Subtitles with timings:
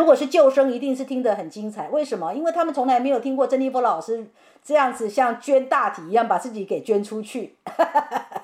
[0.00, 1.90] 如果是旧生，一定是听得很精彩。
[1.90, 2.32] 为什么？
[2.32, 4.30] 因为他们从来没有听过曾立波老师
[4.64, 7.58] 这样子像捐大体一样把自己给捐出去。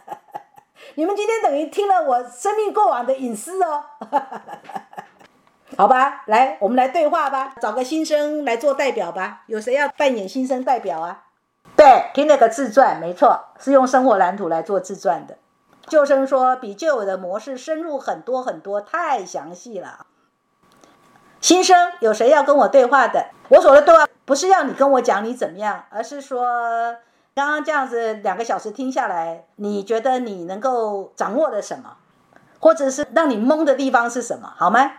[0.97, 3.85] 你们今天等于听了我生命过往的隐私哦。
[5.79, 9.45] 好吧，来，我们来对话吧，找个新生来做代表吧。
[9.47, 11.25] 有谁要扮演新生代表啊？
[11.75, 15.39] 对，听那个自传，没错，是用生活蓝图来做自传的。
[15.87, 20.05] 旧生说比旧有的模式深入很多很多，太详细了。
[21.41, 23.27] 新生有谁要跟我对话的？
[23.49, 26.45] 我所的对话不是要你跟我讲你怎么样，而是说
[27.35, 31.97] 刚刚这样子两个小时听下来，你觉得你能够掌握的什么，
[32.59, 34.91] 或者是让你懵的地方是什么，好吗？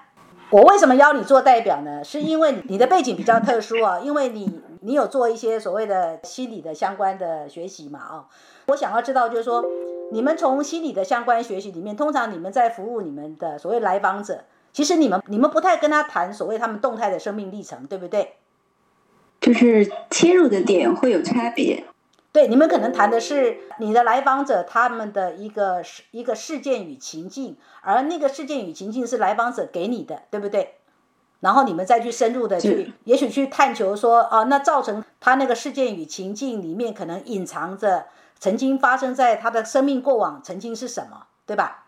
[0.49, 2.01] 我为什么邀你做代表呢？
[2.01, 8.25] 是因为你的背景比较特殊啊，因为你你有做一些所谓的心理的相关的学习嘛啊。
[8.67, 9.65] 我想要知道就是说，
[10.13, 14.45] 你们从心理的相关学习里面，通常你们在服务你们的所谓来访者，
[14.77, 18.35] 其实你们你们不太跟他谈所谓他们动态的生命历程，对不对？
[19.41, 21.85] 就是切入的点会有差别。
[22.31, 30.75] 对，你们可能谈的是你的来访者他们的一个事一个事件与情境，而那个事件与情境是来访者给你的，对不对？
[31.39, 38.05] 然后你们再去深入的去，也许去探求说，啊，那造成他那个事件与情境里面可能隐藏着
[38.37, 41.85] 曾经发生在他的生命过往曾经是什么，对吧？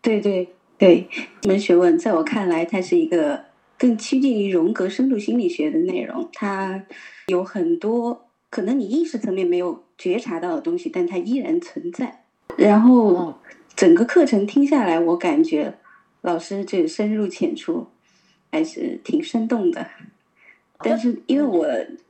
[0.00, 1.06] 对对对，
[1.40, 3.44] 这门学问在我看来，它是一个
[3.78, 6.84] 更趋近于荣格深度心理学的内容，它
[7.28, 8.26] 有很多。
[8.50, 12.24] 可能你意识层面没有觉察到的东西，但它依然存在。
[12.56, 13.38] 然后
[13.76, 15.78] 整个课程听下来，我感觉
[16.20, 17.86] 老师这深入浅出，
[18.50, 19.86] 还是挺生动的。
[20.78, 21.64] 但是因为我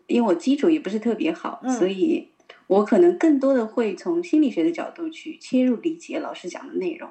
[0.07, 2.27] 因为我基础也不是特别好，所以
[2.69, 7.11] 我可能更多的会从心理学的角度去切入理解老师讲的内容。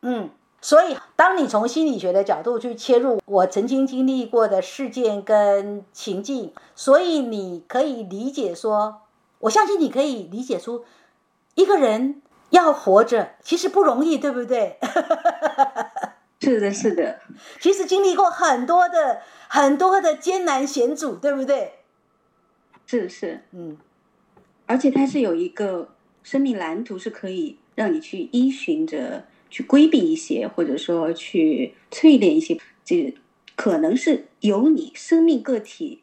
[0.00, 0.28] 嗯。
[0.64, 9.02] 所以，当你从心理学的角度去切入我曾经经历过的事件跟情境，所以你可以理解说，
[9.40, 10.84] 我相信你可以理解出，
[11.56, 14.78] 一个人要活着其实不容易，对不对？
[16.38, 17.18] 是的，是的。
[17.60, 21.80] 其实经历过很多的很多的艰难险阻，对不对？
[22.86, 23.76] 是是，嗯。
[24.66, 25.88] 而且它是有一个
[26.22, 29.24] 生命蓝图，是可以让你去依循着。
[29.52, 33.14] 去规避一些，或者说去淬炼一些，这
[33.54, 36.00] 可能是有你生命个体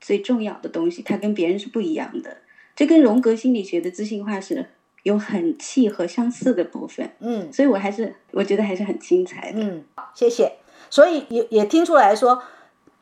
[0.00, 2.38] 最重要的东西，它跟别人是不一样的。
[2.74, 4.70] 这跟荣格心理学的自信化是
[5.02, 7.10] 有很契合相似的部分。
[7.20, 9.60] 嗯，所以我还是我觉得还是很精彩的。
[9.60, 9.84] 嗯，
[10.14, 10.54] 谢谢。
[10.88, 12.42] 所以也也听出来说，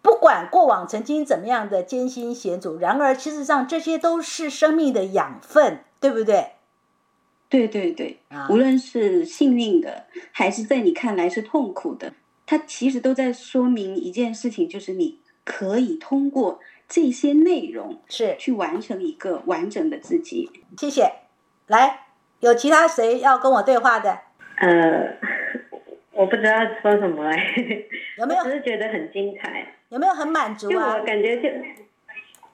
[0.03, 6.53] 不管过往曾经怎么样的艰辛险阻，然而其实上这些都是生命的养分，对不对？
[7.55, 8.19] 对对对，
[8.51, 12.13] 无论是幸运的，还是在你看来是痛苦的，
[12.45, 20.51] 它其实都在说明一件事情，就是你可以通过这些内容是去完成一个完整的自己。
[20.77, 21.13] 谢谢。
[21.69, 22.07] 来，
[22.41, 24.19] 有其他谁要跟我对话的？
[24.57, 25.17] 呃，
[26.11, 27.39] 我不知道说什么哎，
[28.19, 28.43] 有没 有？
[28.43, 29.75] 只是觉得很精彩。
[29.91, 30.73] 有没有很满足啊？
[30.73, 31.49] 就我感觉就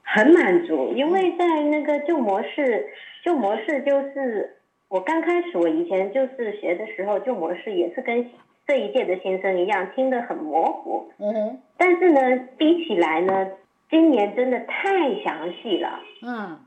[0.03, 2.91] 很满足，因为在那个旧模式，
[3.25, 4.59] 旧模式就是。
[4.91, 8.29] 我刚开始，我以前就是学的时候，旧模式也是跟
[8.67, 11.13] 这一届的新生一样，听得很模糊。
[11.19, 11.63] 嗯哼。
[11.77, 13.53] 但是呢，比起来呢，
[13.89, 16.01] 今年真的太详细了。
[16.23, 16.59] 嗯。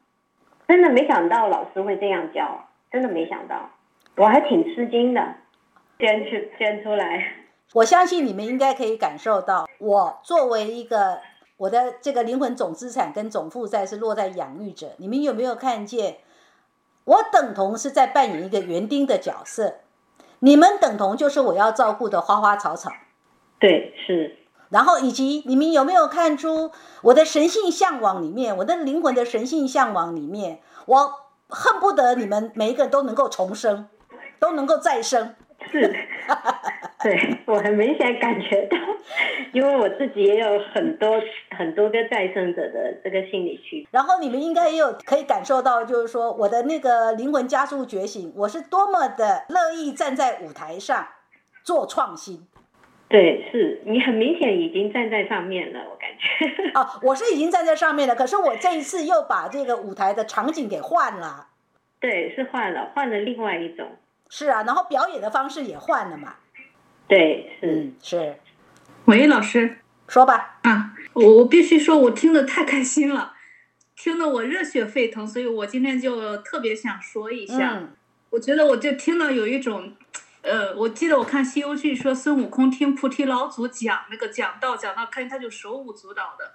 [0.69, 3.69] 真的没想到老师会这样教，真的没想到，
[4.16, 5.35] 我还挺吃惊的。
[6.00, 7.28] 捐出捐出来。
[7.73, 11.19] 我相信你们应该可以感受到，我作为一个
[11.57, 14.94] 我的这个灵魂总资产跟总负债是落在养育者。
[14.97, 16.16] 你们有没有看见？
[17.06, 19.75] 我等同是在扮演一个园丁的角色，
[20.40, 22.91] 你们等同就是我要照顾的花花草草。
[23.59, 24.38] 对，是。
[24.69, 26.72] 然后以及你们有没有看出
[27.03, 31.14] 我的神性向往里面，我的灵魂的神性向往里面，我
[31.47, 33.88] 恨不得你们每一个人都能够重生，
[34.40, 35.35] 都能够再生。
[35.72, 35.94] 是。
[37.03, 38.78] 对 我很明显感觉到，
[39.52, 41.22] 因为我自己也有很多
[41.58, 43.85] 很多个再生者的这个心理区。
[43.91, 51.08] 然后你们应该也有可以感受到，就是说我的那个灵魂加速觉醒，我是多么的乐意站在舞台上
[51.64, 52.47] 做创新。
[53.09, 56.72] 对，是你很明显已经站在上面了，我感觉。
[56.73, 61.50] 哦， 我是已经站在上面了，可是我这一次又把这个舞台的场景给换了。
[62.00, 63.88] 对，是换了，换了另外一种。
[64.29, 66.35] 是啊，然后表演的方式也换了嘛。
[67.08, 68.35] 对，是是，
[69.05, 69.78] 喂，老师，
[70.08, 70.59] 说吧。
[70.64, 73.34] 啊，我我必须说，我听的太开心了，
[73.96, 77.82] 听得我热血沸腾，所以我今天就特别想说一下。
[78.29, 79.94] 我觉得我就听了有一种
[80.41, 86.53] 呃，我记得我看《西游记》说孙悟空听菩提老祖讲那个讲道，讲到看他就手舞足蹈的，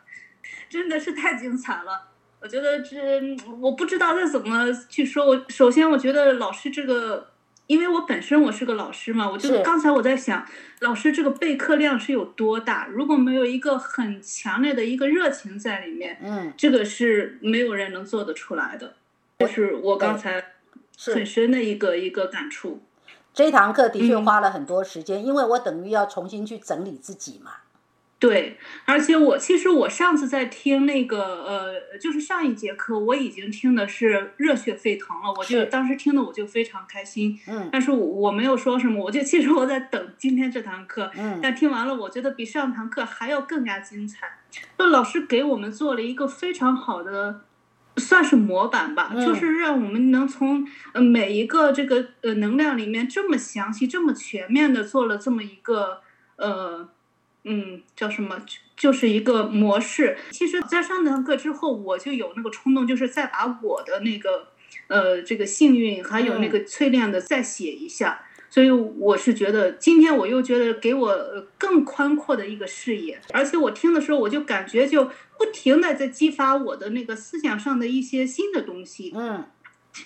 [0.69, 2.09] 真的是太精彩了。
[2.41, 2.97] 我觉得这
[3.61, 5.27] 我不知道这怎么去说。
[5.27, 7.33] 我首先我觉得老师这个，
[7.69, 10.45] 因为我本身我是个老师嘛，我就刚才我在想，
[10.81, 12.89] 老师这个备课量是有多大？
[12.91, 18.95] 如果没有一个很强烈的一个热情在里面，嗯，这个是没有人能做得出来的。
[19.41, 20.43] 就是我刚才
[21.15, 22.81] 很深的一个一个感触。
[23.35, 27.53] 这堂课的确花了很多时间，因为我等于要重新去整理自己嘛。
[28.21, 37.39] 对，而且我其实我上次在听那个呃，就是上一节课，我已经听的是热血沸腾了，我就当时听的我就非常开心。
[37.47, 37.69] 嗯。
[37.71, 41.09] 但是我我没有说什么，我就其实我在等今天这堂课。
[41.17, 41.39] 嗯。
[41.41, 44.41] 但听完了，我觉得比上堂课还要更加精彩。
[44.79, 47.43] 那老师给我们做了一个非常好的，
[47.99, 56.01] 算是模板吧，就是让我们能从呃每一个这个呃能量里面这么详细、这么全面的做了这么一个
[56.35, 56.89] 呃。
[57.49, 58.41] 嗯，叫什么？
[58.77, 60.17] 就是一个模式。
[60.31, 64.49] 其实，在上那堂课之后，我就有那个冲动，就是再把我的那个，
[64.87, 68.21] 呃，这个幸运还有那个淬炼的再写一下。
[68.51, 71.17] 所以，我是觉得今天我又觉得给我
[71.59, 79.13] 更宽阔的一个视野，而且我听的时候，我就感觉就不停的在激发我的那个思想上的一些新的东西。
[79.15, 79.45] 嗯。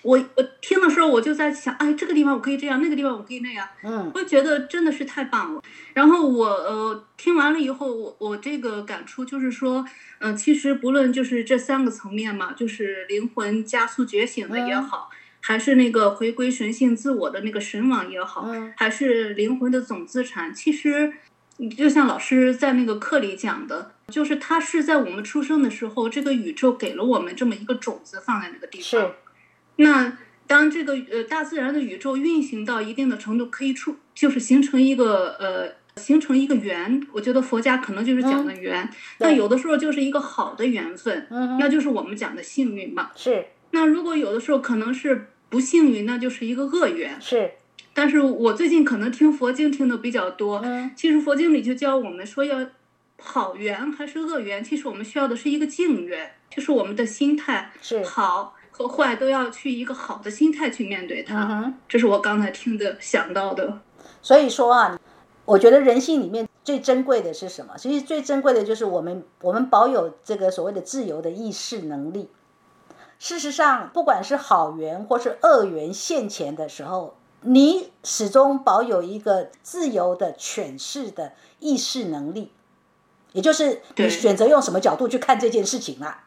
[0.03, 5.63] 我我听的时候，我就在想，哎，这个地方我可以这样，那个地方我可以那样，嗯，我觉得真的是太棒了。
[5.93, 9.85] 然后我呃听完了以后，我我这个感触就是说，
[10.21, 15.11] 嗯，其实不论就是这三个层面嘛，就是灵魂加速觉醒的也好，
[15.41, 21.13] 还是那个回归神性自我的那个神网也好，还是灵魂的总资产，其实
[21.77, 29.13] 就像老师在那个课里讲的，就是它是在我们出生的时候，这个宇宙给了我们这么一个种子放在那个地方。
[29.77, 38.89] 那当这个呃大自然的宇宙运行到一定的程度，可以出就是形成一个呃形成一个缘，我觉得佛家可能就是讲的缘。
[39.19, 41.27] 那有的时候就是一个好的缘分，
[41.59, 43.11] 那就是我们讲的幸运嘛。
[43.17, 43.47] 是。
[43.71, 47.17] 那如果有的时候可能是不幸运，那就是一个恶缘。
[47.21, 47.53] 是。
[47.95, 52.67] 但是我最近可能听佛经听的比较多，嗯，其实佛经里就教我们说要
[53.19, 58.57] 好缘还是恶缘，其实我们需要的是一个静缘，就是我们的心态是好。
[58.73, 63.79] 和坏都要去一个好的心态去面对它，这是我刚才听的想到的。
[64.21, 64.99] 所以说啊，
[65.45, 67.75] 我觉得人性里面最珍贵的是什么？
[67.77, 72.31] 其实最珍贵的就是我们我们保有这个所谓的自由的意识能力。
[73.19, 82.51] 事实上，不管是好缘或是恶缘现前的时候，你始终保有一个自由的诠释的意识能力，
[83.33, 86.25] 也就是你选择用什么角度去看这件事情啦。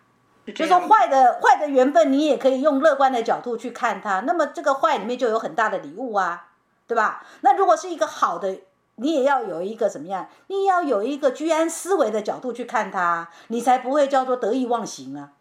[0.53, 4.19] 就说坏的坏的缘分，你也可以用乐观的角度去看它。
[4.21, 6.49] 那么这个坏里面就有很大的礼物啊，
[6.85, 7.25] 对吧？
[7.41, 8.59] 那如果是一个好的，
[8.97, 10.29] 你也要有一个怎么样？
[10.47, 15.31] 你要有一个居安思危的角度去看它，你才不会叫做得意忘形啊。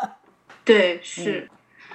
[0.64, 1.50] 对，是。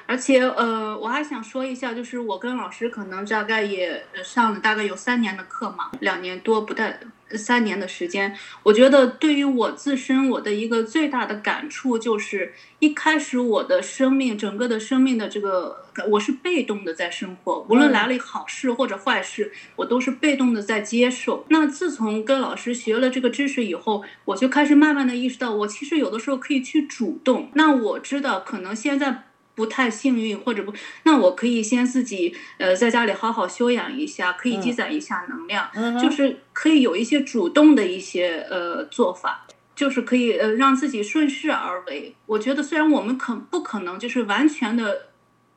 [0.05, 6.99] 而且呃，我还想说一下，就是我跟老师可能大概也上了大概有三年的课嘛，两年多不带。
[7.37, 21.45] 三年的时间，我觉得对于我自身，我的一个最大的感触就是，一开始我的生命，整个的生命的这个，我是被动的在生活，无论来了好事或者坏事，我都是被动的在接受。
[21.49, 27.49] 那自从跟老师学了这个知识以后，我就开始慢慢的意识到，我其实有的时候可以去主动。
[27.53, 29.23] 那我知道，可能现在。
[29.55, 35.69] 不太幸运或者不，那我可以先自己呃在家里好好休养一下，可以积攒一下能量，
[35.99, 39.45] 就是可以有一些主动的一些呃做法，
[39.75, 42.15] 就是可以呃让自己顺势而为。
[42.25, 45.09] 我觉得虽然我们可不可能就是完全的，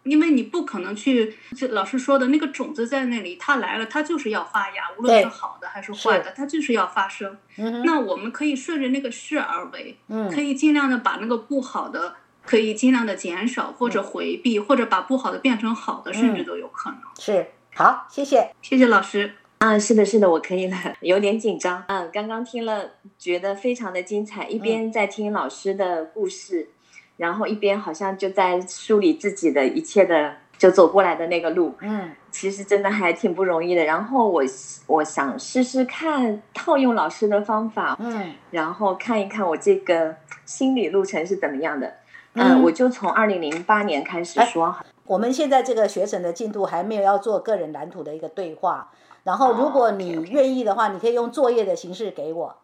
[0.02, 7.38] 因为你不可能去就老师说的那个种子在那里，它来了，它就是要发芽，无论是好的还是坏的，它就是要发生。
[7.84, 9.96] 那我们可以顺着那个势而为，
[10.30, 12.16] 可以尽量的把那个不好的。
[12.46, 17.00] 可以尽量的减少或者回避，或者把不好的变成好的，甚至都有可能。
[17.18, 19.32] 是，好，谢谢，谢谢老师。
[19.58, 21.82] 啊，是的，是的，我可以了， 有点紧张。
[21.88, 26.68] 嗯，刚刚听了，觉得非常的精彩，一边在听老师的故事，
[27.16, 31.74] 然后一边好像就在梳理自己的一切的，就走过来的那个路。
[31.80, 33.82] 嗯，其实真的还挺不容易的。
[33.84, 34.42] 然后我
[34.86, 41.94] 我想试试看套用老师的方法，嗯，然后看一看我这个心理路程是怎么样的。
[42.37, 44.76] 嗯，我就从二零零八年开始说。
[45.07, 48.90] 我们现在这个学程的进度还没有要做个人蓝图的一个对话，
[49.23, 52.57] 然后如果你愿意的话，你可以用作业的形式给我，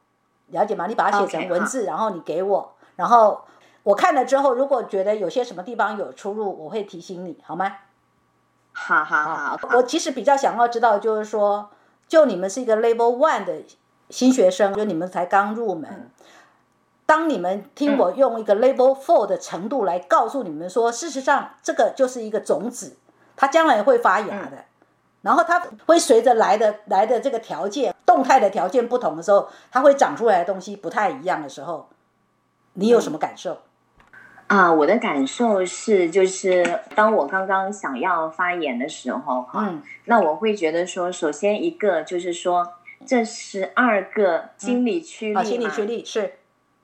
[0.48, 0.86] 了解吗？
[0.86, 3.42] 你把它写成文字，然后你给我，然后
[3.84, 7.72] 我看了之后，如果觉得有些什么地方有出入，我会提醒你，好吗？
[8.72, 11.70] 好好啊好，，我其实比较想要知道，就是说，
[12.08, 13.62] 就你们是一个 Level One 的
[14.10, 16.10] 新学生，就你们才刚入门。
[17.12, 22.96] 当你们听我用一个 Level Four 的程度来告诉你们说，事实上这个就是一个种子，
[23.36, 24.64] 它将来会发芽的，
[25.20, 31.90] 然后它会随着来的来的这个条件，动态的条件不同的时候，它会长出来的东西不太一样的时候，
[32.72, 33.58] 你有什么感受？
[34.46, 39.82] 啊，我的感受是，就是当我刚刚想要发言的时候，哈、嗯。
[40.06, 42.72] 那我会觉得说，首先一个就是说，
[43.04, 46.32] 这十二个心理驱力嘛、啊，心理驱力是，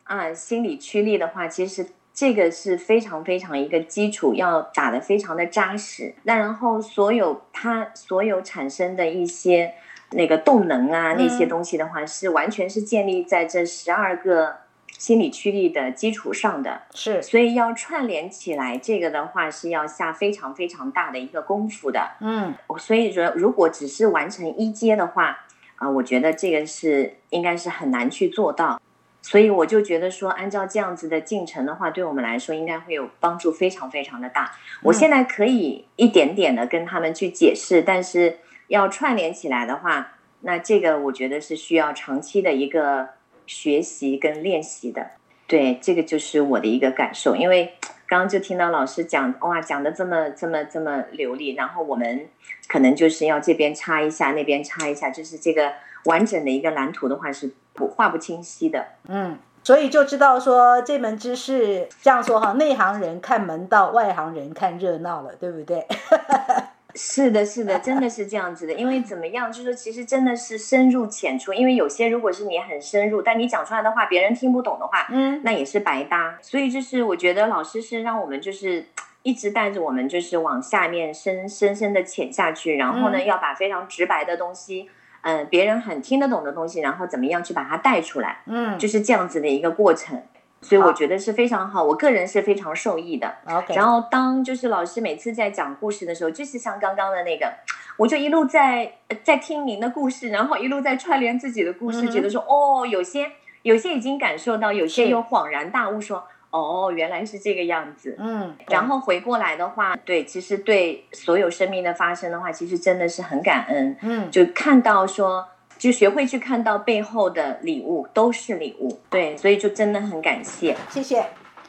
[0.08, 6.14] 啊，心理驱力的话，其实这个是非常非常一个基础，要打得非常的扎实。
[6.22, 9.74] 那然后所有它所有产生的一些
[10.12, 14.56] 那个动能啊，那些嗯东西的话，是完全是建立在这十二个
[14.88, 16.80] 心理驱力的基础上的。
[16.94, 22.16] 是，所以要串联起来，这个的话是要下非常非常大的一个功夫的。
[22.20, 25.38] 嗯所以说，如果只是完成一阶的话，
[25.76, 28.80] 啊、我觉得这个是应该是很难去做到。
[29.20, 34.52] 所以我就觉得说，按照这样子的进程的话，对我们来说应该会有帮助，非常非常的大。
[34.82, 43.10] 我现在可以一点点的跟他们去解释，但是要串联起来的话，那这个我觉得是需要长期的一个
[43.46, 45.10] 学习跟练习的。
[45.48, 47.72] 对，这个就是我的一个感受，因为
[48.06, 52.28] 刚刚就听到老师讲，哇，讲的这么这么这么流利，然后我们
[52.68, 55.72] 可能就是要这边插一下，那边插一下，就是这个
[56.04, 58.86] 完整的一个蓝图的话是不画不清晰的。
[59.08, 65.86] 嗯，所以就知道说这门知识这样说哈，内行人看门道，外行人看热闹了，对不对？
[67.00, 68.72] 是的，是的，真的是这样子的。
[68.72, 71.52] 因为怎么样，就是说其实真的是深入浅出。
[71.52, 76.36] 因为有些如果是你很深入，但你讲出来的话别人听不懂的话，嗯那也是白搭。
[76.42, 78.86] 所以就是我觉得老师是让我们就是
[79.22, 84.90] 一直带着我们就是往下面深深深的潜下去，然后呢、嗯要把非常直白的东西，
[85.22, 90.20] 嗯、别人很听得懂的东西，然后怎么样去把它带出来，嗯就是这样子的一个过程。
[90.60, 93.32] 所以我觉得是非常好，我个人是非常受益的。
[93.46, 97.52] ，OK，然后当就是老师每次在讲故事的时候，就是像刚刚的那个，
[97.96, 103.30] 我就一路在呃在听您的故事，然后一路在串联自己的故事，嗯觉得说哦，有些
[103.62, 108.16] 有些已经感受到，有些又恍然大悟说，哦，原来是这个样子。
[108.18, 114.30] 嗯，然后回过来的话，对，其实对所有生命的发生的话，其实真的是很感恩，嗯。
[114.30, 115.46] 就看到说，
[115.78, 120.76] 就学会去看到背后的礼物都是礼物，对，所以就真的很感谢。
[120.90, 121.24] 谢谢。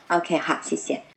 [0.07, 1.08] OK，好，谢谢。